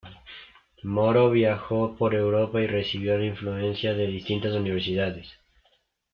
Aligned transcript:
Moro 0.83 1.29
viajó 1.29 1.95
por 1.95 2.15
Europa 2.15 2.59
y 2.59 2.65
recibió 2.65 3.15
la 3.19 3.25
influencia 3.27 3.93
de 3.93 4.07
distintas 4.07 4.53
universidades. 4.55 5.27